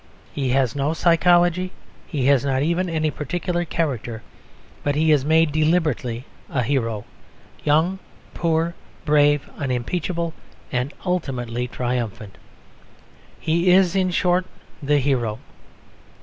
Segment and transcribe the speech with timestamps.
[0.33, 1.71] He has no psychology;
[2.07, 4.23] he has not even any particular character;
[4.81, 7.05] but he is made deliberately a hero
[7.63, 7.99] young,
[8.33, 8.73] poor,
[9.05, 10.33] brave, unimpeachable,
[10.71, 12.39] and ultimately triumphant.
[13.39, 14.47] He is, in short,
[14.81, 15.37] the hero.